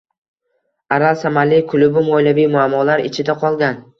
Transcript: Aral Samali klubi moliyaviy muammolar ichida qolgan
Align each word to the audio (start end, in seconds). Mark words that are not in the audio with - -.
Aral 0.95 1.19
Samali 1.25 1.59
klubi 1.73 2.03
moliyaviy 2.09 2.49
muammolar 2.57 3.07
ichida 3.11 3.39
qolgan 3.45 3.81